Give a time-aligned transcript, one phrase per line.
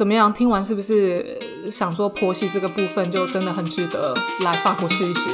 [0.00, 0.32] 怎么样？
[0.32, 5.28] 听完是不是呃想说婆媳这个部分就真的很值得来法国试一试？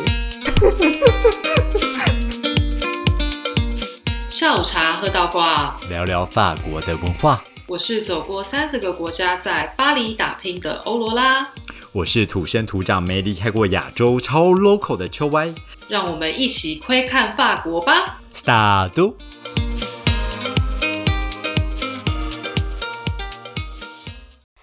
[4.29, 7.44] 下午茶喝到挂，聊聊法国的文化。
[7.68, 11.46] 我是走过三十个国家，在巴黎打拼的欧罗拉，
[11.92, 15.54] 我是土生土长没离开过亚洲超 local 的秋歪。
[15.87, 18.19] 让我们一起窥看法国吧。
[18.34, 18.91] Start！
[18.91, 19.14] 三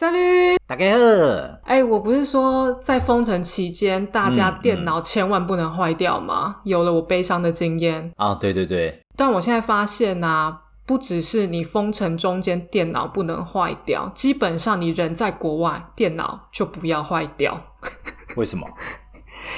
[0.02, 6.58] 律，大家好，哎，我不是说在封城期间，大家电脑千万不能坏掉吗？
[6.64, 17.62] 有了我悲伤的经验，啊，对对对，但我现在发现呐、不只是你封城中间电脑不能坏掉，基本上你人在国外，电脑就不要坏掉。
[18.36, 18.68] 为什么？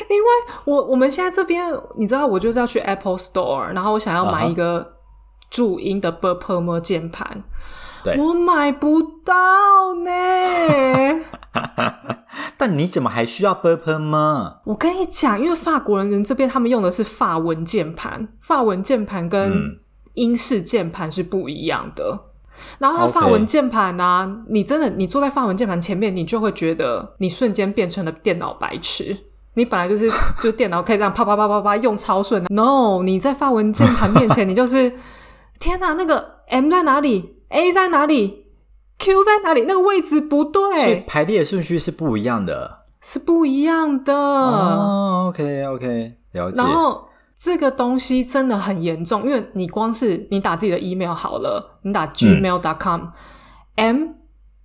[0.09, 0.27] 因为
[0.65, 1.65] 我我们现在这边，
[1.97, 4.95] 你知道，我就是要去 Apple Store，然后我想要买一个
[5.55, 7.43] 注音的 b p m 键盘，
[8.03, 9.33] 对，我买不到
[10.03, 10.11] 呢。
[12.57, 14.57] 但你怎么还需要 b u r p 吗？
[14.65, 19.79] 我跟你讲，因为法国人这边他们用的是法文键盘，法文键盘跟嗯
[20.15, 22.19] 英式键盘是不一样的。
[22.77, 29.17] 然后它 OK 法文键盘啊，你真的你坐在法文键盘前面，你就会觉得你瞬间变成了电脑白痴。
[29.53, 30.11] 你本来就是
[30.43, 34.91] 就电脑可以这样啪啪啪啪啪用超顺的，no，你在法文键盘面前，你就是
[35.59, 38.45] 天哪，那个 M 在哪里？A 在哪里
[38.99, 39.63] ？Q 在哪里？
[39.63, 42.83] 那个位置不对所以对，排列顺序是不一样的。
[43.01, 44.15] 是不一样的。
[44.15, 46.57] 哦，OK OK，了解。
[46.57, 54.07] 然后这个东西真的很严重，因为你光是你打自己的 email 好了，你打 gmail.com，m、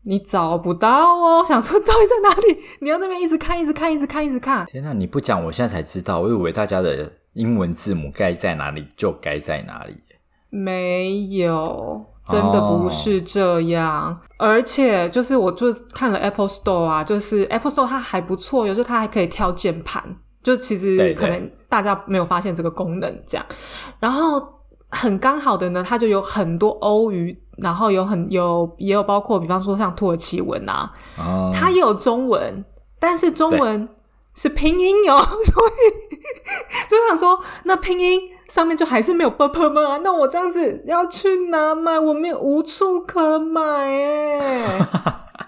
[0.04, 1.44] 你找不到哦。
[1.46, 2.58] 想说到底在哪里？
[2.80, 4.64] 你要那边一直看，一直看，一直看，一直看。
[4.66, 6.20] 天哪，你不讲，我现在才知道。
[6.20, 9.94] 我以为大家的英文字母该在哪里就该在哪里。
[10.50, 14.20] 没有，真的不是这样。
[14.36, 20.02] 而且就是我就看了 Apple Store 啊，就是 Apple Store 它还不错，有时候它还可以挑键盘，
[20.42, 23.46] 就其实可能大家没有发现这个功能这样。
[24.00, 24.42] 然后
[24.90, 32.64] 很刚好的呢，它就有很多欧语，然后有很有也有包括比方说像土耳其文啊，哦，它也有中文，
[32.98, 33.88] 但是中文
[34.34, 36.16] 是拼音哦，所以
[36.90, 42.00] 就想说，那拼音上面就还是没有 purple 吗，那我这样子要去哪买？
[42.00, 44.86] 我没有无处可买哎。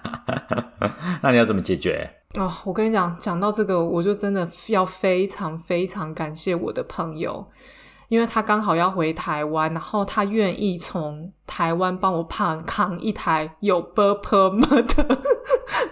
[1.21, 2.09] 那你要怎么解决？
[2.39, 7.45] 哦，我跟你讲，讲到这个，我就真的要非常非常感谢我的朋友，
[8.07, 14.59] 因为他刚好要回台湾，然后他愿意从台湾帮我胖扛一台有 purple
[14.95, 15.19] 的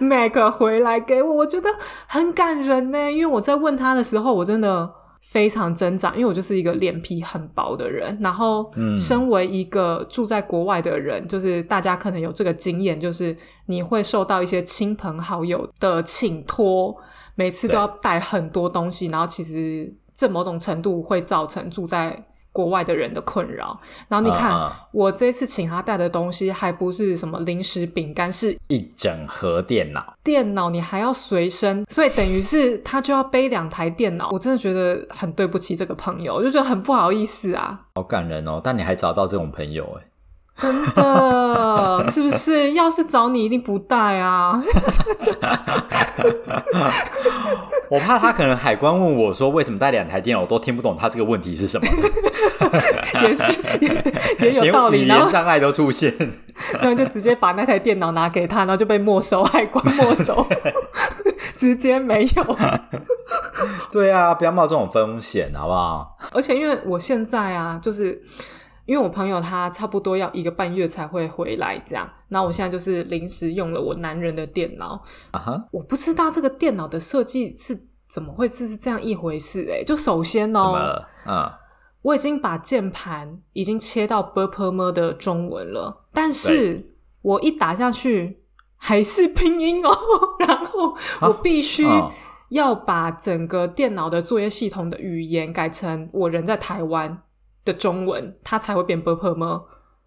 [0.00, 1.68] Mac 回来给我，我觉得
[2.06, 3.12] 很感人呢。
[3.12, 4.90] 因为我在问他的时候，我真的
[5.22, 8.92] 非常挣扎，因为我就是一个脸皮很薄的人，然后嗯。
[8.98, 16.96] 身为一个住在国外的人，就是大家可能有这个经验，就是你会受到一些亲朋好友的请托，
[17.34, 23.78] 每次都要带很多东西，然后其实这某种程度会造成住在国外的人的困扰。
[24.08, 34.30] 然后你看，我这次请他带的东西还不是什么零食饼干，是一整盒电脑，电脑，你还要随身，所以等于是他就要背两台电脑。
[34.30, 37.86] 我真的觉得很对不起这个朋友，我就觉得很不好意思啊。
[37.94, 38.60] 好感人哦。
[38.62, 40.04] 但你还找到这种朋友哎，
[40.62, 42.72] 真的是不是？
[42.72, 44.62] 要是找你，一定不带啊！
[47.90, 51.86] 我怕他可能海关问我说为什么带两台电脑，我都听不懂他这个问题是什么，
[53.22, 53.88] 也是也
[54.40, 55.02] 也有道理。
[55.04, 56.14] 语然后言障碍都出现。
[56.74, 60.46] 然后就直接把那台电脑拿给他，然后就被没收，海关没收，
[61.56, 62.56] 直接没有。
[63.90, 66.16] 对啊，不要冒这种风险，好不好？
[66.32, 68.22] 而且因为我现在啊，就是
[68.92, 81.08] 因为我朋友他差不多要一个半月才会回来，这样，那我现在就是临时用了我男人的电脑，啊哈，我不知道这个电脑的设计是怎么会是是这样一回事诶、就首先怎么哦，了？
[81.26, 81.50] 嗯，
[82.02, 88.42] 我已经把键盘已经切到 b p m 的中文了，但是我一打下去
[88.76, 89.90] 还是拼音哦，
[90.46, 92.12] 然后我必须哦
[92.50, 97.22] 要把整个电脑的作业系统的语言改成我人在台湾
[97.64, 99.60] 的中文，它才会变 b p m。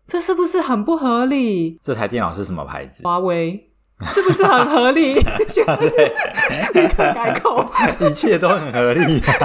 [0.08, 1.80] 这是不是很不合理？
[1.82, 3.04] 这台电脑是什么牌子？
[3.04, 3.72] 华为
[4.04, 5.14] 是不是很合理？
[5.16, 7.66] 立刻改口。
[8.02, 9.36] 一切都很合理、啊。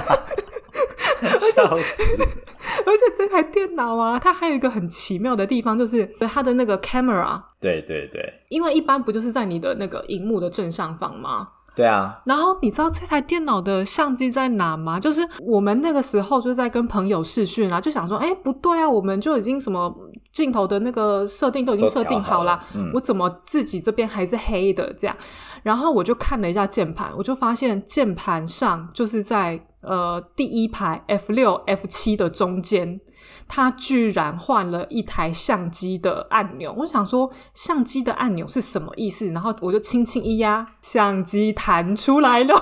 [1.53, 2.03] 笑死！
[2.87, 11.49] 而且这台电脑啊，它还有一个很奇妙的地方，就是它的那个 camera，对对对，因为一般不就是在你的那个荧幕的正上方吗？
[11.75, 14.99] 对啊，然后你知道这台电脑的相机在哪吗？
[15.01, 19.95] 就是我们那个时候就在跟朋友视讯啊，就想说，哎，不对啊，我们就已经什么
[20.33, 22.63] 镜头的那个设定都已经设定好了
[22.93, 25.17] 我怎么自己这边还是黑的这样？
[25.63, 33.01] 然后我就看了一下键盘，我就发现键盘上就是在呃第一排 F 六 F 七的中间，
[33.49, 36.75] 它居然换了一台相机的按钮。
[36.79, 39.29] 我想说，相机的按钮是什么意思？
[39.31, 42.55] 然后我就轻轻一压，相机弹出来了。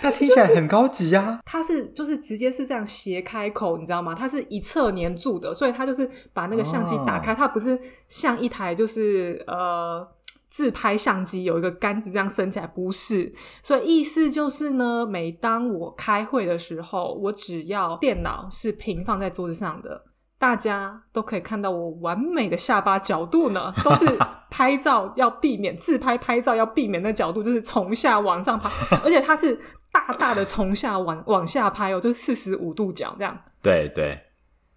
[0.00, 1.40] 它听起来很高级啊。
[1.46, 4.14] 它是就是直接是这样斜开口，你知道吗？
[4.14, 7.78] 它是一侧粘住的，所以它就是把那个相机打开，它不是
[8.08, 10.06] 像一台就是呃
[10.54, 13.32] 自拍相机有一个杆子这样升起来，不是。
[13.62, 20.04] 所以意思就是呢，每当我开会的时候，我只要电脑是平放在桌子上的。
[20.38, 24.04] 大家都可以看到我完美的下巴角度呢，都是
[24.50, 28.68] 拍照要避免自拍拍照要避免的角度，就是从下往上拍，
[29.02, 29.58] 而且它是
[29.90, 33.38] 大大的从下往往下拍哦，就是四十五度角这样。
[33.62, 34.18] 对对，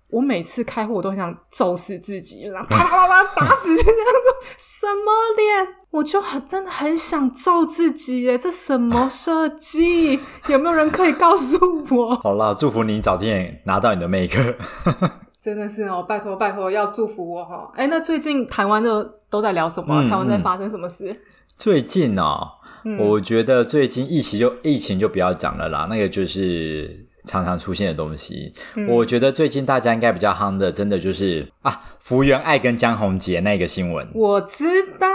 [0.09, 3.91] 我每次开会我都很想揍死自己，然后啪啪啪啪打死这样
[4.57, 5.75] 什么脸？
[5.91, 8.37] 我就很真的很想揍自己耶！
[8.37, 10.19] 这什么设计？
[10.47, 11.57] 有没有人可以告诉
[11.95, 12.15] 我？
[12.23, 14.55] 好啦，祝福你早点拿到你的 Make。
[15.41, 17.71] 真的是哦，拜托拜托，要祝福我哈！
[17.75, 20.01] 哎，那最近台湾的都在聊什么？
[20.03, 21.15] 嗯台湾在发生什么事？
[21.55, 22.47] 最近哦，
[22.83, 28.53] 嗯我觉得最近疫情就疫情就不要讲了啦，那个就是常常出现的东西。
[28.75, 34.65] 嗯我觉得最近大家应该比较夯的，真的就是啊，福原爱跟江宏杰那个新闻，我知
[34.99, 35.07] 道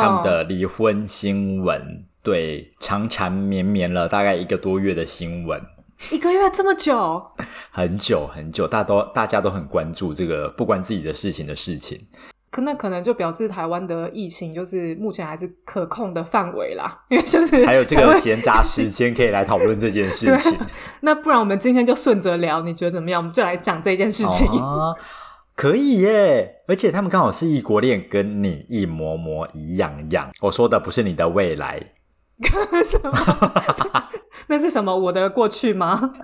[0.00, 5.60] 他们的离婚新闻，对，长缠绵绵了大概一个多月的新闻。
[6.10, 7.24] 一个月这么久，
[7.70, 11.98] 很久很久，大都大家都很关注这个不关自己的事情的事情。
[12.54, 20.56] 可那可能就表示台湾的疫情就是目前还是可控的范围啦，因为就是还有这个闲杂时间可以来讨论这件事情。
[21.02, 23.20] 那不然我们今天就顺着聊，你觉得怎么样？
[23.20, 24.46] 我们就来讲这件事情。
[24.46, 24.96] 哦，
[25.56, 26.58] 可以耶！
[26.68, 30.30] 而且他们刚好是异国恋，跟你一模模一样样。
[30.40, 31.82] 我说的不是你的未来，
[34.48, 34.96] 那是什么？
[34.96, 36.14] 我的过去吗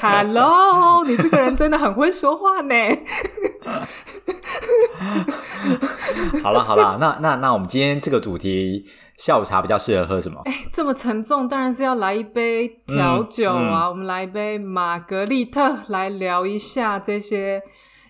[0.00, 2.74] ？Hello，你这个人真的很会说话呢。
[6.42, 8.84] 好了好了，那那那我们今天这个主题
[9.16, 10.42] 下午茶比较适合喝什么？
[10.72, 13.88] 这么沉重，当然是要来一杯调酒啊！
[13.88, 17.62] 我们来一杯玛格丽特，来聊一下这些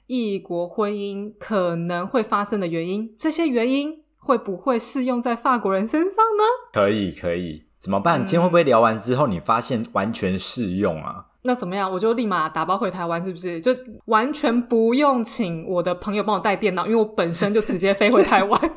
[0.06, 3.14] 异国婚姻可能会发生的原因。
[3.19, 6.44] 这些原因会不会适用在法国人身上呢？
[6.73, 8.20] 可以可以，怎么办？
[8.20, 11.24] 今天会不会聊完之后，你发现完全适用啊？
[11.42, 11.90] 那怎么样？
[11.90, 13.58] 我就立马打包回台湾，是不是？
[13.58, 13.74] 就
[14.04, 18.60] 完全不用请我的朋友帮我带电脑，因为我本身就直接飞回台湾。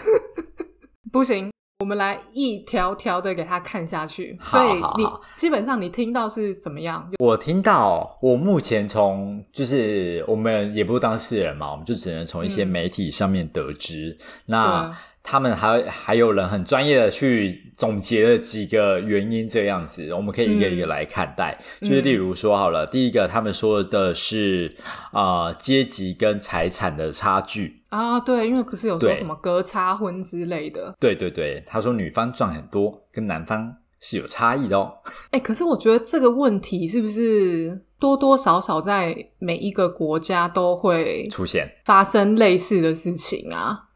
[1.12, 1.50] 不行，
[1.80, 4.38] 我们来一条条的给他看下去。
[4.44, 5.06] 所以你
[5.36, 7.06] 基本上你听到是怎么样？
[7.18, 14.16] 我听到，我目前从就是我们也不是当事人嘛，我们就只能从一些媒体上面得知。
[14.46, 21.58] 那对他们还还有人很专业的去总结了几个原因，这样子，我们可以一个一个来看待。
[21.80, 24.74] 就是例如说好了，第一个他们说的是
[25.12, 27.82] 啊阶级跟财产的差距。
[27.90, 30.94] 啊，对，因为不是有说什么隔差婚之类的。
[31.00, 34.92] 对对对，他说女方赚很多，跟男方是有差异的哦。
[35.32, 43.88] 哎、可是我觉得这个问题是不是多多少少在每一个国家都会出现发生类似的事情啊？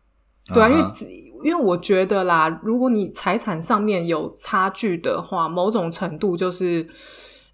[0.52, 0.84] 对啊，因为
[1.44, 6.86] 因为我觉得啦，如果你财产上面有差距的话，某种程度就是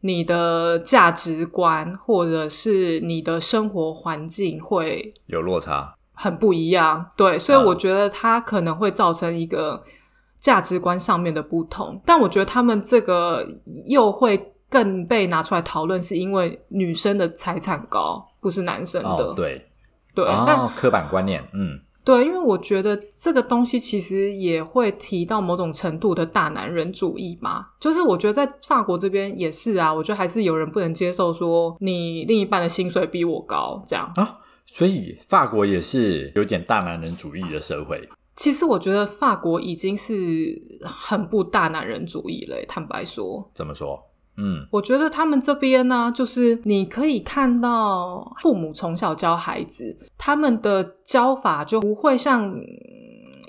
[0.00, 5.94] 你的价值观或者是你的生活环境会有落差。
[6.12, 7.10] 很不一样。
[7.16, 9.82] 对，所以嗯我觉得它可能会造成一个
[10.38, 12.00] 价值观上面的不同。
[12.04, 13.46] 但我觉得他们这个
[13.86, 19.08] 又会更被拿出来讨论，是因为女生的财产高，不是男生的。
[19.08, 19.66] 哦，对，
[20.14, 21.80] 对，但哦，刻板观念，嗯。
[22.02, 27.66] 对，因为我觉得这个东西其实也会提到某种程度的大男人主义嘛。
[27.78, 34.10] 就是我觉得在法国这边也是啊，我觉得还是有人不能接受说你另一半的薪水比我高这样。
[34.16, 38.08] 啊，所以法国也是有点大男人主义的社会。
[38.34, 43.50] 其实我觉得法国已经是很不大男人主义了，坦白说。
[43.54, 44.02] 怎么说？
[44.42, 52.64] 嗯，我觉得他们这边呢、就是你可以看到父母从小教孩子，他们的教法就不会像嗯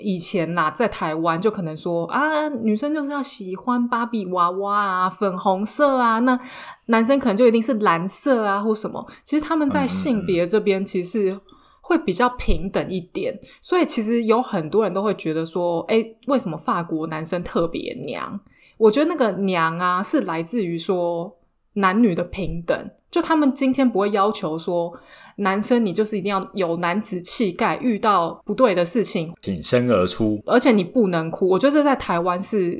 [0.00, 6.38] 以前啦，在台湾就可能说啊，女生就是要喜欢芭比娃娃啊、粉红色啊，那
[6.86, 9.06] 男生可能就一定是蓝色啊或什么。
[9.22, 11.40] 其实他们在性别这边其实是
[11.80, 13.38] 会比较平等一点。
[13.60, 18.40] 所以其实有很多人都会觉得说，哎，为什么法国男生特别娘？
[18.76, 21.38] 我觉得那个娘啊，是来自于说
[21.74, 22.90] 男女的平等。
[23.10, 24.90] 就他们今天不会要求说，
[25.36, 31.46] 男生你就是一定要有男子气概，遇到不对的事情挺身而出，而且你不能哭。
[31.46, 32.74] 我觉得这在台湾是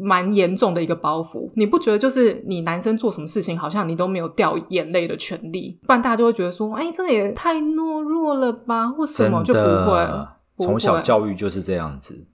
[0.00, 1.48] 蛮严重的一个包袱。
[1.54, 10.04] 你不觉得就是你男生做什么事情，好像你都没有掉眼泪的权利，不然大家就会觉得说，哎，这个也太懦弱了吧，或什么就不会。
[10.58, 12.26] 从小教育就是这样子。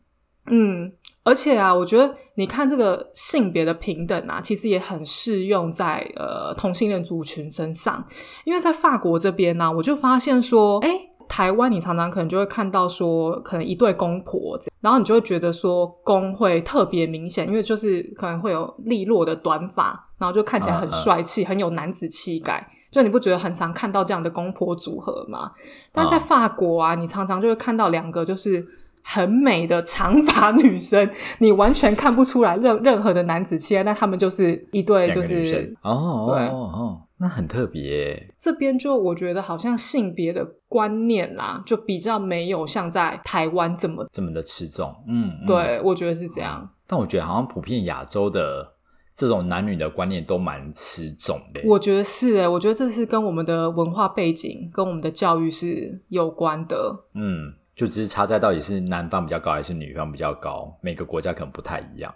[0.46, 0.92] 嗯。
[1.24, 8.06] 而且啊，我觉得你看这个性别的平等啊，其实也很适用在呃同性恋族群身上。
[8.44, 10.88] 因为在法国这边呢，我就发现说，哎，
[11.28, 22.64] 台湾你常常可能就会看到说，可能一对公婆，然后你就会觉得说公会特别明显，因为就是可能会有利落的短发，然后就看起来很帅气，很有男子气概。
[22.92, 25.50] 就你不觉得很常看到这样的公婆组合吗？
[25.90, 28.64] 但在法国啊，你常常就会看到两个就是。
[29.02, 38.32] 很美的长发女生，你完全看不出来任 任何的男子气概，但他们就是一对，就是哦哦哦，那很特别。
[38.38, 44.94] 这边就我觉得好像性别的观念啦，就比较没有像在台湾这么这么的吃重。
[45.06, 46.68] 嗯，对，我觉得是这样。
[46.86, 48.66] 但我觉得好像普遍亚洲的
[49.14, 51.60] 这种男女的观念都蛮吃重的。
[51.64, 57.04] 我觉得是诶，我觉得这是跟我们的文化背景、跟我们的教育是有关的。
[57.14, 57.52] 嗯。
[57.78, 62.12] 就只是差在到底是男方比较高还是女方比较高，每个国家可能不太一样。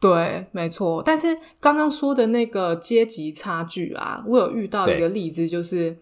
[0.00, 1.02] 对，没错。
[1.04, 5.94] 但是刚刚说的那个阶级差距啊，我有遇到一个例子，就是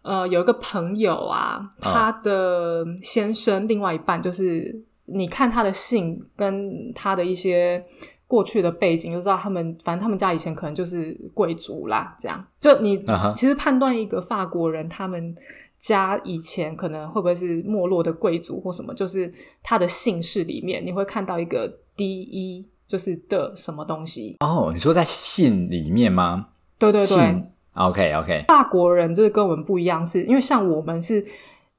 [0.00, 7.84] 呃，有一个朋友啊，他的先生另外一半，就是你看他的姓跟他的一些
[8.26, 12.16] 过去的背景，就知道他们反正他们家以前可能就是贵族啦。
[12.18, 13.04] 这样，就你
[13.36, 15.34] 其实判断一个法国人他们。
[15.78, 18.92] 家以前可能会不会是没落的贵族或什么？
[18.92, 19.32] 就是
[19.62, 24.36] 他的姓氏里面，你会看到一个 D E，就是的什么东西？
[24.40, 26.48] 哦，你说在姓里面吗？
[26.78, 27.42] 对对对
[27.74, 28.44] ，OK OK。
[28.48, 31.24] 法国人就是跟我们不一样，是因为像我们是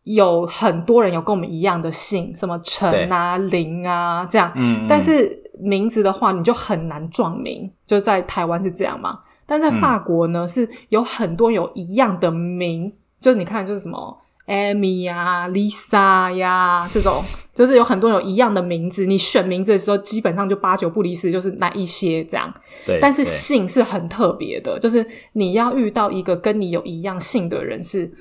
[0.03, 4.49] 有很多人有跟我们一样的姓，什么陈啊、林啊这样。
[4.55, 4.85] 嗯。
[4.87, 9.19] 但是名字的话，你就很难撞名，就在台湾是这样嘛？
[9.45, 12.93] 但在法国呢，是有很多有一样的名。
[13.19, 17.23] 就是你看，就是什么 Amy 呀、Lisa 呀这种，
[17.53, 19.05] 就是有很多有一样的名字。
[19.05, 22.51] 你选名字的时候，基本上就八九不离十，就是那一些这样。
[22.85, 22.97] 对。
[22.99, 28.11] 但是姓是很特别的，就是你要遇到一个跟你有一样姓的人是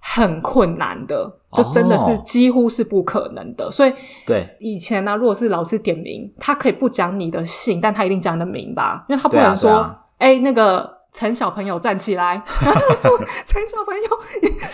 [0.00, 3.70] 很困难的，就真的是几乎是不可能的。
[3.70, 3.92] 所以，
[4.26, 9.06] 对以前呢，如果是老师点名，他可以不讲你的姓，但他一定讲你的名吧？
[9.08, 10.92] 因为他不能说，哎，那个。
[11.14, 12.42] 陈小朋友站起来，
[13.46, 14.20] 陈小朋友，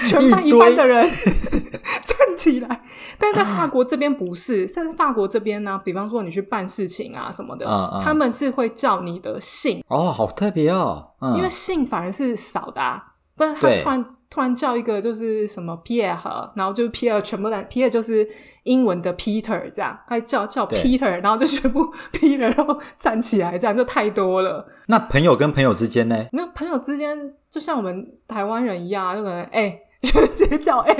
[0.04, 1.06] 全班一班的人
[2.02, 2.82] 站起来。
[3.18, 7.66] 但在法国这边不是，但是法国这边呢，比方说你去办事情啊什么的，
[8.02, 9.84] 他们是会叫你的姓。
[9.88, 13.02] 哦，好特别哦，因为姓反而是少的，
[13.36, 14.04] 不然他突然。
[14.30, 18.26] 突然叫一个就是什么 Pierre，然后就是 Pierre 全部在 Pierre 就是
[18.62, 21.84] 英文的 Peter 这样，还叫叫 Peter，然后就全部
[22.14, 24.64] Peter，然后站起来，这样就太多了。
[24.86, 26.26] 那朋友跟朋友之间呢？
[26.30, 30.96] 那朋友之间就像我们台湾人一样，就可能哎， 就直接叫哎，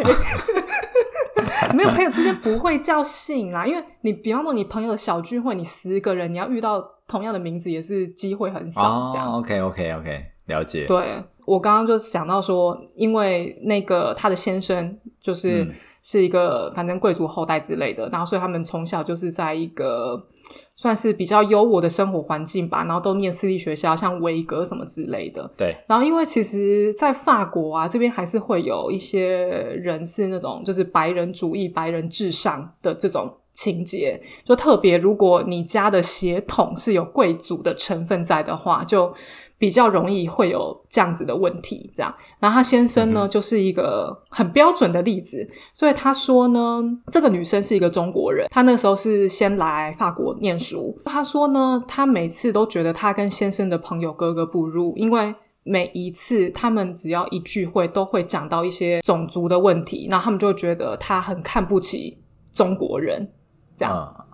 [1.73, 9.11] 没有朋友之间不会叫姓啦，因为你比方说你朋友的小聚会，你十个人，你要遇到同样的名字也是机会很少。
[9.13, 10.87] 这样 OK OK OK，了解。
[10.87, 11.23] 对。
[11.51, 15.67] 我刚刚就想到说，因为那个他的先生就是
[16.01, 20.29] 是一个反正贵族后代之类的，然后所以他们从小就是在一个
[20.77, 25.51] 算是比较优渥的生活环境吧，然后都念私立学校，像维格什么之类的。
[25.57, 25.77] 对。
[25.89, 29.45] 然后因为其实，在法国啊这边还是会有一些
[29.83, 39.13] 人是那种就是白人主义、白人至上的这种情节，就特别如果你家的血统是有贵族的成分在的话，就。
[39.61, 42.13] 比较容易会有这样子的问题，这样。
[42.39, 45.47] 然后他先生呢，就是一个很标准的例子。
[45.75, 50.99] 所以他说呢，这个女生是一个中国人，她那时候是先来法国念书。
[51.05, 62.17] 他说呢，他每次都觉得他跟先生的朋友格格不入，因为每一次他们只要一聚会，都会讲到一些种族的问题，然后他们就会觉得他很看不起
[62.51, 63.31] 中国人，
[63.77, 64.27] 这样。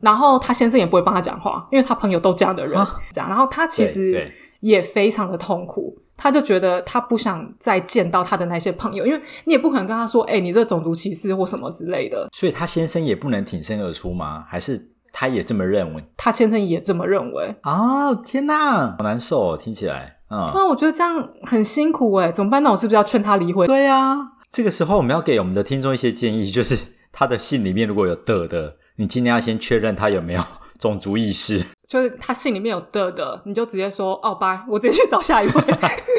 [0.00, 2.76] 然后他先生也不会帮他讲话，因为他朋友都这样的人，
[3.12, 3.30] 这样。
[3.30, 4.28] 然后他其实。
[4.64, 12.28] 也非常的痛苦，他就觉得他不想再见到他的那些朋友，因为你也不可能跟他说，哎，你这种族歧视或什么之类的。
[12.32, 14.42] 所以，他先生也不能挺身而出吗？
[14.48, 16.02] 还是他也这么认为？
[16.16, 17.54] 他先生也这么认为。
[17.64, 20.16] 哦，天哪，好难受，哦，听起来。
[20.30, 22.62] 嗯，突然我觉得这样很辛苦哎，怎么办？
[22.62, 23.66] 那我是不是要劝他离婚？
[23.66, 24.16] 对呀，
[24.50, 26.78] 这个时候我们要给我们的听众一些建议，就是
[27.12, 30.42] 他的信里面如果有的的，你今天要先确认他有没有
[30.84, 31.64] 种族意识。
[31.88, 35.52] 就是他信里面有的的，你就直接说哦，拜，我直接去找下一位。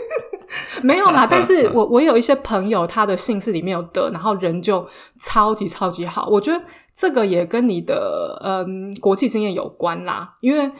[0.81, 4.87] 没有啦， 但是我我有一些朋友，他的姓氏里面有的，然后人就
[5.19, 6.27] 超级超级好。
[6.31, 6.63] 我觉得
[6.95, 10.71] 这个也跟你的嗯国际经验有关啦，因为。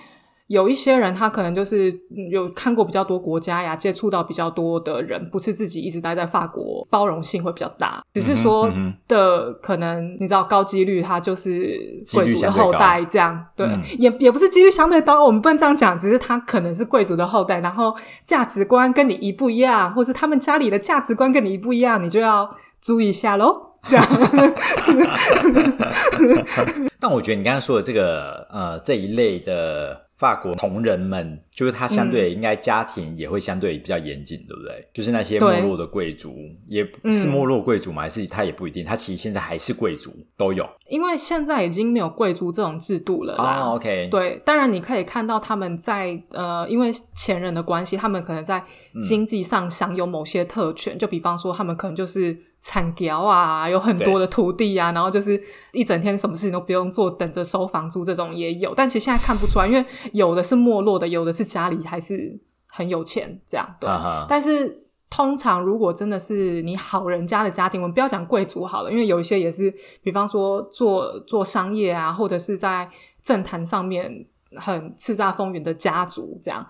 [0.48, 1.92] 有一些人，他可能就是
[2.32, 8.04] 有看过比较多国家呀，接触到比较多的人，不是自己一直待在法国，包容性会比较大。
[8.14, 8.70] 只是说
[9.08, 11.76] 的可能，你知道高几率他就是
[12.14, 23.72] 贵族的后代，这样对，也也不是几率相对高，我们不能这样讲，只是他可能是贵族的后代，然后价值观跟你一不一样，或是他们家里的价值观跟你一不一样，你就要注意一下喽。
[23.90, 24.06] 这样。
[27.00, 30.05] 但我觉得你刚刚说的这个呃这一类的。
[30.16, 34.88] 法国同仁们，就是他相对应该家庭也会相对比较严谨，对不对？
[34.94, 36.36] 就是那些没落的贵族，
[36.68, 36.84] 也
[37.14, 40.68] 是没落贵族嘛，还是他也不一定，他其实现在还是贵族都有。
[40.90, 43.62] 因为现在已经没有贵族这种制度了啦。
[43.74, 48.62] OK，对，当然你可以看到他们在呃，因为前人的关系，他们可能在
[49.08, 52.38] 经济上享有某些特权，就比方说他们可能就是。
[52.68, 55.40] 产条啊，有很多的土地啊，然后就是
[55.72, 58.74] 一整天什么事情都不用做，等着收房租，这种也有。
[58.74, 62.38] 但其实现在看不出来，因为有的是没落的，有的是家里还是
[62.68, 63.90] 很有钱，这样对。
[64.28, 72.90] 但是通常如果真的是你好人家的家庭，我们不要讲贵族好了，因为有一些也是，比方说做做商业啊，或者是在
[73.22, 74.26] 政坛上面
[74.58, 76.66] 很叱咤风云的家族这样。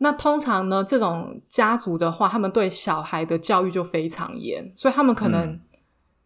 [0.00, 5.58] 那通常呢，这种家族的话，他们对小孩的教育就非常严，所以他们可能，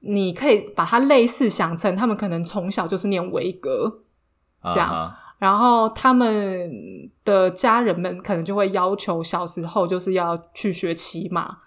[0.01, 4.03] 你可以把它类似想成，他们可能从小就是念维格
[4.65, 6.71] 这样，然后他们
[7.25, 11.59] 的家人们可能就会要求小时候就是要去学骑马，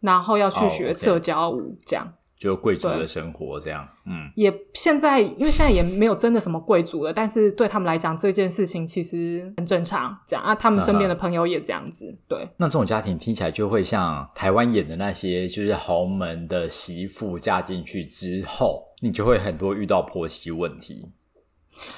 [0.00, 2.14] 然后要去学社交舞这样。
[2.38, 12.48] 就贵族的生活这样，嗯，也现在因为现在也没有真的什么贵族了，但是对他们来讲这件事情其实很正常，这样啊，他们身边的朋友也这样子，对。
[12.56, 21.10] 那这种家庭听起来就会像台湾演的那些，就是豪门的媳妇嫁进去之后，你就会很多遇到婆媳问题。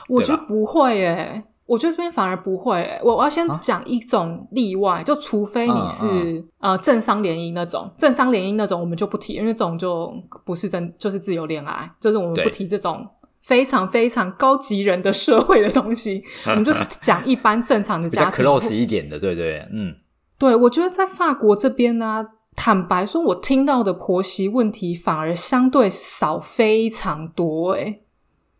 [0.08, 1.44] 我觉得不会耶。
[1.66, 10.12] 我觉得这边反而不会，我我要先讲一种例外，就除非你是呃政商联姻那种，政商联姻那种我们就不提，因为这种就
[10.44, 13.06] 不是真就是自由恋爱，就是我们不提这种
[13.40, 19.94] 非常非常高级人的社会的东西， 我们就讲一般正常的 家庭，close 一点的，对对，嗯，
[20.40, 22.26] 对，我觉得在法国这边呢，
[22.56, 28.00] 坦白说，我听到的婆媳问题反而相对少非常多，哎，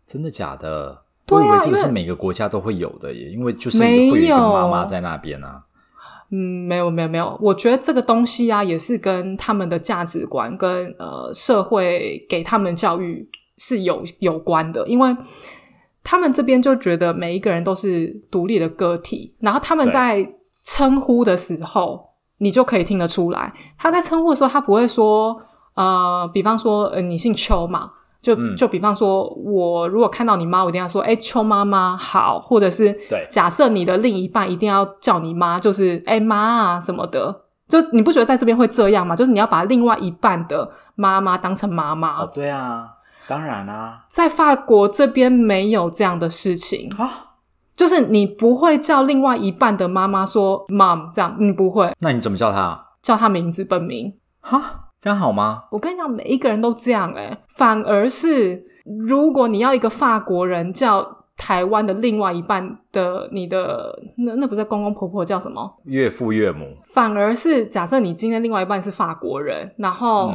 [0.07, 1.03] 真的假的？
[1.31, 5.63] 我以为这个是每个国家都会有的耶，因为就是会有一个妈妈在那边啊。
[6.33, 15.17] 嗯，没有没有没有，我觉得这个东西啊，也是跟他们的价值观跟呃社会给他们教育是有有关的，因为
[16.05, 25.37] 他们这边就觉得每一个人都是独立的个体，然后他们在称呼的时候，你就可以听得出来，他在称呼的时候，他不会说
[25.75, 27.91] 呃，比方说呃，你姓邱嘛。
[28.21, 32.95] 就就比方说，我如果看到你妈，我一定要说：“哎，邱妈妈好。”或者是
[33.31, 37.45] 假设你的另一半一定要叫你妈，就是“哎妈啊”什么的。
[37.67, 39.17] 就你不觉得在这边会这样吗？
[39.17, 42.21] 就是你要把另外一半的妈妈当成妈妈。
[42.21, 42.89] 哦，对啊，
[43.27, 47.09] 当然啊，在法国这边没有这样的事情啊，
[47.75, 51.91] 就是你不会叫另外一半的妈妈说 “mom” 这样，你不会。
[52.01, 52.83] 那你怎么叫他？
[53.01, 54.13] 叫他名字本名。
[54.41, 54.90] 哈。
[55.01, 55.65] 这样好吗？
[55.71, 65.75] 我跟你讲，每一个人都这样哎，反而是如果你要一个法国人叫台湾的另外一半的你的那那不是公公婆婆叫什么？
[65.85, 66.77] 岳父岳母。
[66.85, 70.35] 反而是假设你今天另外一半是法国人，然后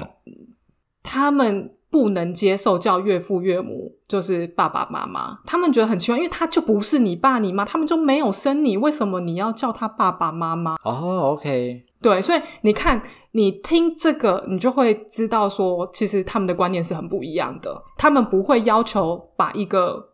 [1.04, 10.76] 他们不能接受叫岳父岳母，就是爸爸妈妈，他们觉得很奇怪，因为他就不是你爸你妈，他们就没有生你，为什么你要叫他爸爸妈妈？
[10.84, 11.86] 哦，OK。
[12.02, 17.82] 对，所以你看，你听这个，你就会知道说，其实他们的观念是很不一样的。
[17.98, 20.14] 他们不会要求把一个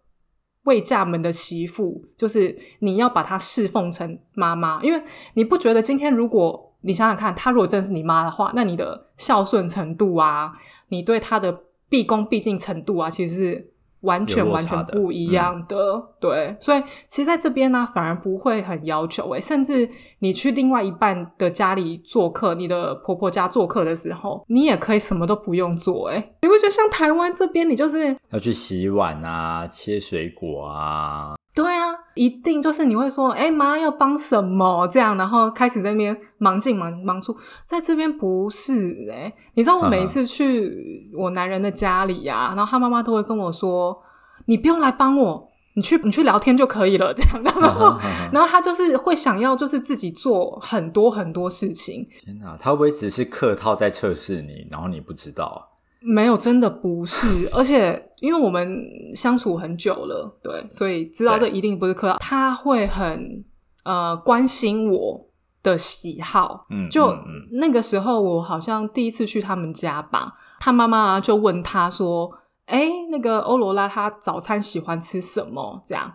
[0.64, 5.04] 未嫁门的媳妇，就是你要把她侍奉成妈妈，因为
[5.34, 10.54] 你不觉得今天如果你想想看，她如果真的是你妈的话，那你的孝顺程度啊，
[10.90, 13.72] 你对她的毕恭毕敬程度啊，其实是。
[14.02, 31.92] 完全完全不一样的，对，所以其实在这边呢，反而不会很要求诶，甚至你去另外一半的家里做客，你的婆婆家做客的时候，你也可以什么都不用做诶，你会觉得像台湾这边，你就是要去洗碗啊，切水果啊，对啊。
[32.14, 34.86] 一定就是你会说，哎、妈要帮什么？
[34.88, 37.36] 这样，然后开始在那边忙进忙忙出，
[37.66, 43.98] 在这边不是哎、你知道我每一次去我男人的家里呀、然后他妈妈都会跟我说，
[44.46, 47.96] 你不用来帮我，你去你去聊天就可以了，这样，然后
[48.34, 55.71] 然后他就是会想要就是自己做很多很多事情，天哪，他会不会只是客套在测试你，然后你不知道啊？
[56.02, 58.76] 没有，真的不是， 而且因为我们
[59.14, 62.18] 相处很久了，对，所以知道这一定不是客套。
[62.20, 63.46] 他会很
[63.84, 65.30] 呃关心我
[65.62, 67.60] 的喜好，嗯就、嗯嗯。
[67.60, 72.32] 那个时候我好像第一次去他们家吧，他妈妈就问他说
[72.66, 76.12] ：“哎，那个欧罗拉她早餐喜欢吃什么？”这样。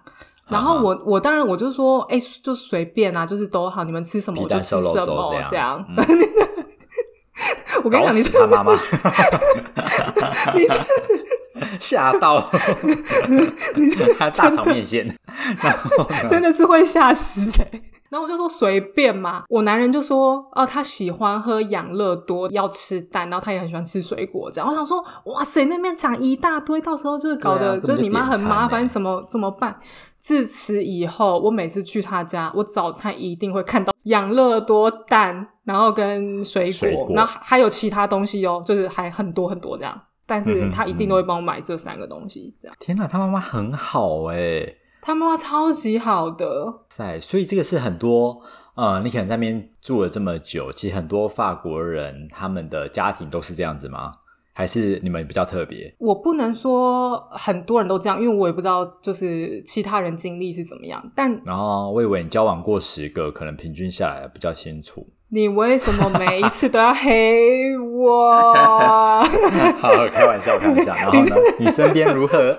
[0.49, 5.85] 然后我我当然我就说，哎、就随便啊，就是都好，你们吃什么我就吃什么这样。
[5.89, 5.97] 嗯
[7.85, 8.81] 我跟你讲，你搞死他妈妈，
[11.81, 12.41] 吓到，
[14.19, 15.07] 他大炒面线，
[15.63, 24.69] 然 后真的是会吓死哎、然后我就说随便嘛，我男人就说哦，他喜欢喝养乐多，要吃蛋，然后他也很喜欢吃水果，这样。
[24.69, 29.79] 我想说，哇塞，那边讲一大堆，到时候就是搞得、啊就就是你妈很麻烦，怎么怎么办？
[30.21, 40.01] 自此以后，我每次去他家，我早餐一定会看到养乐多蛋，然后跟水果，水果然后还有其他东西哦，就是还很多很多这样。
[40.27, 42.77] 但是他一定都会帮我买这三个东西，这样。
[42.81, 48.43] 天哪，他妈妈很好哎，他妈妈超级好的，在，所以这个是很多
[48.75, 54.13] 呃，你可能在那边住了这么久，其实很多法国人他们的家庭都是这样子吗？
[54.53, 55.95] 还是你们比较特别？
[55.99, 61.13] 我不能说很多人都这样，因为我也不知道就是其他人经历是怎么样。
[61.15, 65.07] 但然后我以为你交往过十个，可能平均下来比较清楚。
[65.29, 68.55] 你为什么每一次都要黑我？
[69.79, 70.95] 好，开玩笑，开玩笑。
[70.95, 72.57] 然后呢， 你身边如何？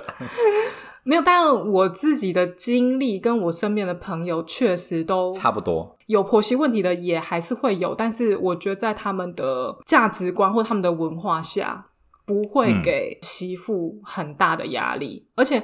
[1.03, 5.95] 没有，但我自己的经历跟我身边的朋友确实都差不多。
[6.07, 7.95] 有婆媳问题的，也还是会有。
[7.95, 11.85] 但是我觉得在他们的价值观或他们的文化下，
[12.25, 15.63] 不会嗯给媳妇很大的压力，而且。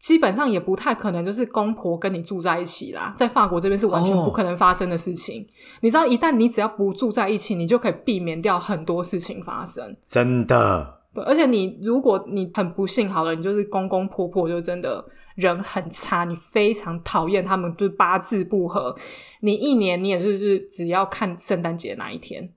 [0.00, 5.46] 基本上也不太可能，就是公婆跟你住在一起啦，在法国这边是完全哦不可能发生的事情。
[5.82, 9.94] 你知道，一旦你只要不住在一起，你就可以避免掉很多事情发生。
[10.08, 18.96] 真的，对，而且你如果你很不幸好了，你就是公公婆婆就真的人很差，你非常讨厌他们，就是八字不合。
[19.42, 22.50] 你一年你也就是只要看圣诞节那一天，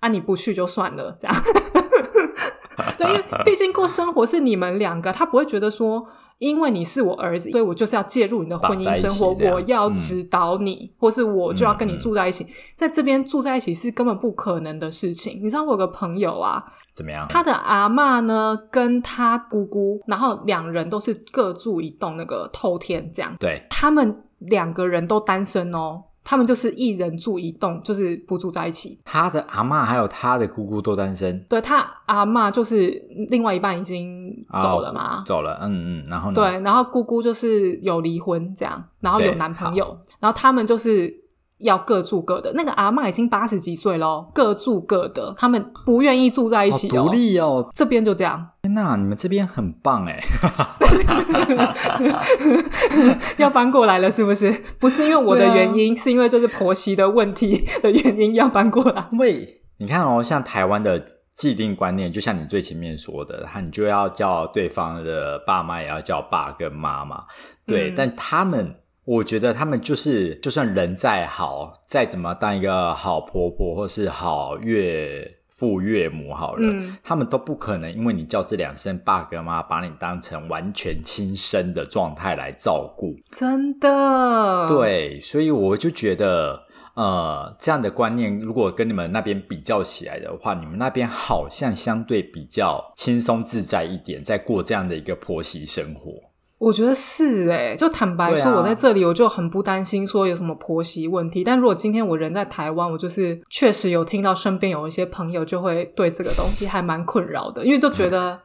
[0.00, 1.36] 啊，你不去就算了，这样。
[2.96, 6.08] 对，因为毕竟过生活是你们两个，他不会觉得说。
[6.38, 12.46] 因为你是我儿子，所以我就是要介入你的婚姻生活，我要嗯指导你，或是我就要跟你住在一起。
[12.74, 15.40] 在这边住在一起是根本不可能的事情。
[15.42, 16.62] 你知道我有个朋友啊，
[16.94, 17.26] 怎么样？
[17.28, 23.34] 他的阿妈呢，跟他姑姑，然后两人都是各住一栋那个透天这样。
[23.40, 28.98] 对，他们两个人都单身哦，他们就是一人住一栋，就是不住在一起。
[29.04, 32.90] 他的阿嬷还有他的姑姑都单身，对他阿嬷就是
[33.30, 36.34] 另外一半已经走了啊嘛，走了，嗯嗯，然后呢？
[36.34, 41.14] 对，然后姑姑就是有离婚这样，然后有男朋友，然后他们就是
[41.58, 42.52] 要各住各的。
[42.54, 47.04] 那个阿嬷已经八十几岁咯，各住各的，他们不愿意住在一起哦。
[47.04, 47.68] 独立哦！
[47.74, 50.18] 这边就这样， 天哪，你们这边很棒哎！
[53.38, 54.50] 要搬过来了，是不是？
[54.78, 59.06] 不是因为我的原因，是因为就是婆媳的问题的原因要搬过来。
[59.18, 61.02] 喂你看哦，像台湾的
[61.36, 67.24] 既定观念，就像你最前面说的，他你就要叫对方的爸妈也要叫爸跟妈妈，
[67.66, 68.74] 对，嗯但他们。
[69.06, 83.14] 我觉得他们就是，就算人再好，再怎么当一个好婆婆或是好岳父岳母好了，嗯他们都不可能因为你叫这两声爸跟妈，把你当成完全亲生的状态来照顾。
[83.30, 86.64] 真的，，对，所以我就觉得，
[86.94, 96.10] 呃，这样的观念如果跟你们那边比较起来的话，你们那边好像相对比较轻松自在一点，在过这样的一个婆媳生活。
[96.58, 101.44] 我觉得是诶、就坦白说，我在这里我就很不担心说有什么婆媳问题。
[101.44, 108.40] 但如果今天我人在台湾，我就是确实有听到身边有一些朋友就会对这个东西还蛮困扰的，因为就觉得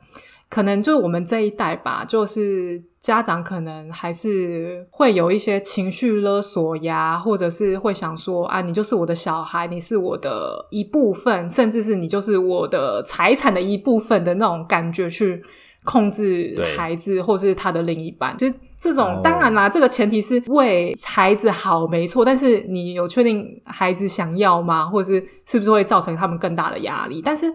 [0.50, 15.42] 可能就我们这一代吧，就是家长可能还是会有一些情绪勒索呀，或者是会想说啊，你就是我的小孩，你是我的一部分，甚至是你就是我的财产的一部分的那种感觉去。
[15.84, 22.24] 控制孩子或是他的另一半，其实这种、哦当然啦，这个前提是为孩子好，没错。
[22.24, 24.86] 但是你有确定孩子想要吗？
[24.86, 27.22] 或者是是不是会造成他们更大的压力？
[27.24, 27.54] 但是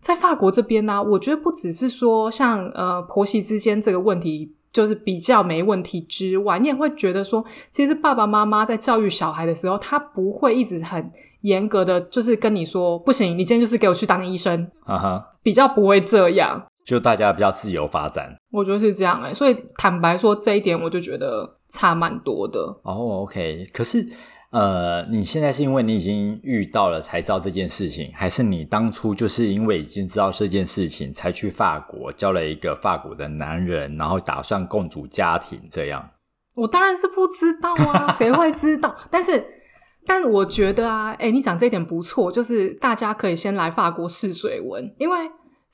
[0.00, 4.54] 在法国这边呢、我觉得不只是说像呃婆媳之间这个问题。
[4.74, 16.60] 就是比较没问题之外，你也会觉得说，其实爸爸妈妈在教育小孩的时候，他不会一直很严格的，就是跟你说不行，你今天就是给我去当医生，啊哈，比较不会这样。
[16.84, 18.36] 就大家比较自由发展。
[18.52, 22.60] 我觉得是这样哎、所以坦白说这一点，我就觉得差蛮多的。
[22.82, 24.06] 哦，OK，可是
[24.50, 36.10] 呃，你现在是因为你已经遇到了才知道这件事情，还是你当初就是因为已经知道这件事情才去法国交了一个法国的男人，然后打算共组家庭这样？
[36.54, 38.94] 我当然是不知道啊，谁会知道？
[39.10, 39.44] 但是，
[40.06, 45.18] 但我觉得啊，哎、你讲这一点不错，就是大家可以先来法国试水温，因为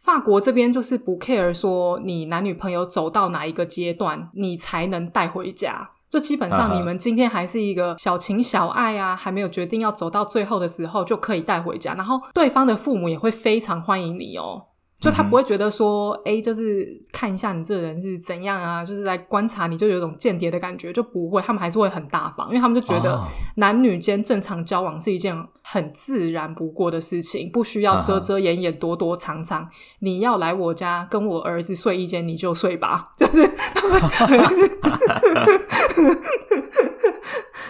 [0.01, 5.91] 法国这边就是不 care 说你男女朋友走到哪一个阶段，你才能带回家。
[6.09, 11.93] 就基本上你们今天还是一个小情小爱啊，还没有决定要走到最后的时候，就可以带回家。
[11.95, 14.63] 然后对方的父母也会非常欢迎你哦。
[15.01, 29.67] 就他不会觉得说，哎、就是看一下你这人是怎样啊，就是来观察你，就有一种间谍的感觉，就不会，他们还是会很大方，因为他们就觉得哦男女间正常交往是一件很自然不过的事情，不需要遮遮掩掩、躲躲藏藏。
[30.01, 34.41] 你要来我家跟我儿子睡一间，你就睡吧， 就是他们很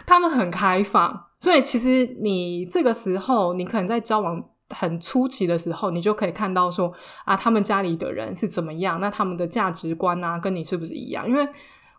[0.05, 6.92] 他们很开放，所以其实你这个时候，你可能在交往很初期的时候，你就可以看到说
[7.24, 11.28] 啊，他们家里的人是怎么样，那他们的价值观啊，跟你是不是一样？
[11.28, 11.46] 因为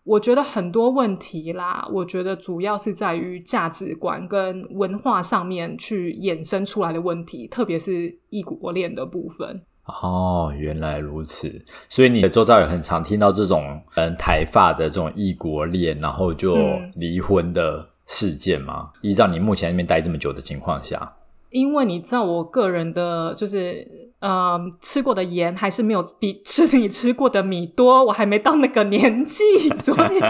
[0.04, 9.62] 我觉得很多问题啦，我觉得主要是在于价值观跟文化上面去衍生出来的问题，特别是异国恋的部分。
[10.02, 18.92] 哦，原来如此，所以你的周遭也很常听到这种嗯台发的这种异国恋，然后就嗯离婚的事件吗？
[19.02, 21.14] 依照你目前在那边待这么久的情况下，
[21.52, 23.86] 因为你知道，我个人的就是
[24.20, 29.44] 呃吃过的盐还是没有比吃你吃过的米多，我还没到那个年纪，
[29.80, 30.22] 所以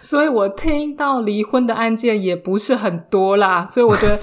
[0.00, 4.18] 所以我听到离婚的案件也不是很多啦，所以我觉得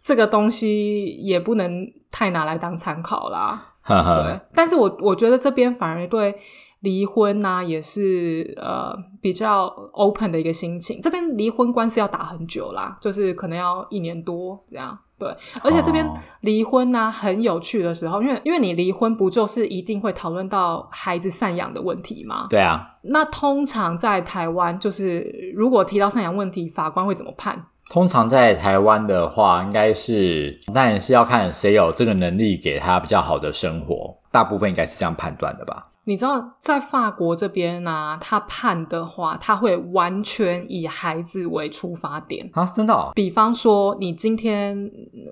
[0.00, 3.74] 这个东西也不能太拿来当参考啦。
[3.84, 6.36] 哈对哈，，但是我我觉得这边反而对
[6.82, 11.00] 离婚呐、也是呃比较 open 的一个心情。
[11.02, 14.96] 这边离婚官司要打很久啦，就是可能要一年多这样。
[15.18, 15.28] 对，
[15.62, 22.48] 而且这边哦离婚呐、很有趣的时候，因为因为你离婚不就是一定会讨论到孩子赡养的问题吗？
[22.50, 27.66] 对啊，那通常在台湾，就是如果提到赡养问题，法官会怎么判？
[27.88, 35.86] 通常在台湾的话，应该是当然是要看谁有这个能力给他比较好的生活，大部分应该是这样判断的吧。
[36.04, 42.50] 你知道，在法国这边呢、他判的话，他会完全以孩子为出发点。
[42.52, 43.12] 啊，真的、哦？
[43.14, 44.90] 比方说，你今天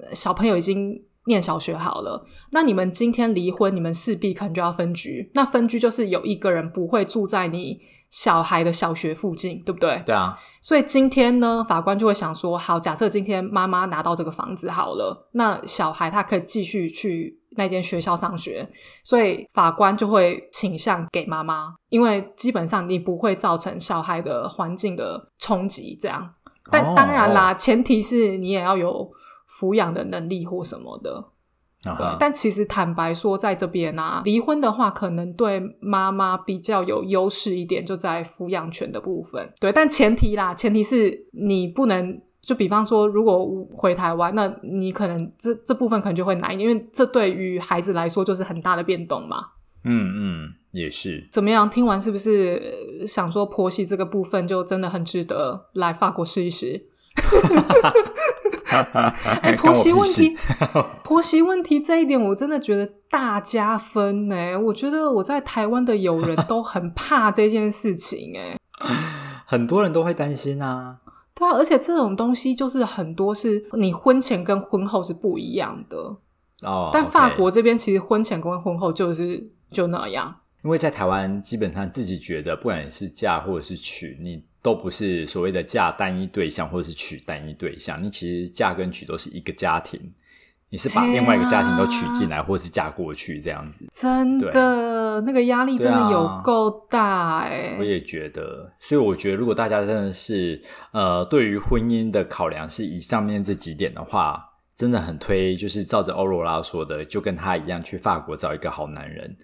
[0.08, 5.30] 呃小朋友已经念小学好了，那你们今天离婚，你们势必可能就要分居。
[5.34, 7.78] 那分居就是有一个人不会住在你
[8.08, 10.02] 小孩的小学附近，对不对？
[10.06, 18.68] 对啊，所以今天呢，法官就会想说，好，假设今天妈妈拿到这个房子好了，那小孩他可以继续去那间学校上学，
[19.04, 26.34] 所以法官就会倾向给妈妈，因为基本上你不会造成小孩的环境的冲击，这样。
[26.72, 29.10] 但哦当然啦，前提是你也要有
[29.60, 31.26] 抚养的能力或什么的。
[32.18, 39.50] 但其实坦白说，在这边啊，离婚的话，可能对妈妈比较有优势一点，就在抚养权的部分。
[39.58, 49.38] 对，但前提啦，前提是你不能，就比方说，如果回台湾，那你可能这这部分可能就会难一点，因为这对于孩子来说就是很大的变动嘛。
[49.84, 51.26] 嗯嗯，也是。
[51.32, 51.70] 怎么样？
[51.70, 56.88] 听完是不是呃想说婆媳这个部分就真的很值得来法国试一试？
[59.42, 60.36] 哎， 婆媳问题，
[61.04, 64.58] 婆媳问题这一点，我真的觉得大加分呢。
[64.58, 68.56] 我觉得我在台湾的友人都很怕这件事情，哎，
[69.46, 70.98] 很多人都会担心啊。
[71.34, 75.96] 对啊，而且这种东西就是很多是你婚前跟婚后是不一样的，
[76.62, 80.36] 哦，但法国这边其实婚前跟婚后就是就那样。
[80.62, 88.02] 因为在台湾，基本上自己觉得，不管是嫁或者是娶，你都不是所谓的嫁单一对象，或者是娶单一对象。
[88.02, 90.00] 你其实嫁跟娶都是一个家庭，
[90.68, 93.86] 你是把另外一个家庭都娶进来，或者是嫁过去这样子。
[93.90, 100.60] 真的，那个压力真的有够大哎、我也觉得，所以我觉得，如果大家真的是
[100.92, 104.44] 呃，对于婚姻的考量是以上面这几点的话，
[104.76, 109.36] 真的很推，就是照着欧罗拉说的，就跟他一样去法国找一个好男人。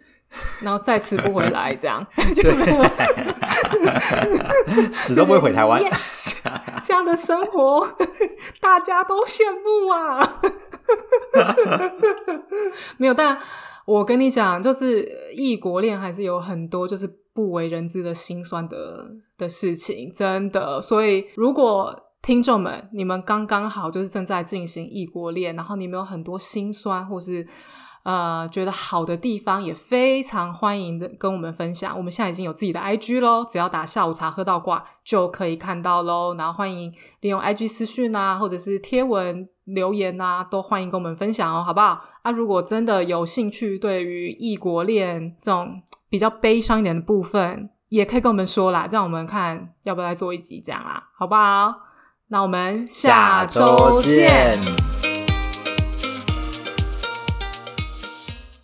[0.61, 2.43] 然后再吃不回来，这样就
[4.93, 5.83] 死都不会回台湾。
[5.83, 6.35] Yes，
[6.83, 7.87] 这样的生活
[8.61, 10.41] 大家都羡慕啊。
[12.97, 13.39] 没有，但
[13.85, 20.81] 我跟你讲，就是异国恋还是有很多就是不为人知的心酸的的事情，真的。
[20.81, 27.47] 所以如果听众们你们刚刚好就是正在进行异国恋，然后你们有很多心酸或是。
[28.07, 31.93] 呃，觉得好的地方也非常欢迎的跟我们分享。
[31.97, 36.33] 我们现在已经有自己的 IG 喽，只要打下午茶喝到挂就可以看到喽。
[36.39, 42.01] 然后欢迎利用 IG 私讯啊，或者是贴文留言啊，都欢迎跟我们分享哦，好不好？
[42.23, 51.75] 啊，如果真的有兴趣，对于异国恋这种比较悲伤一点的部分，也可以跟我们说啦，这样我们看要不要再做一集这样啦，好不好？
[52.29, 54.86] 那我们下周见。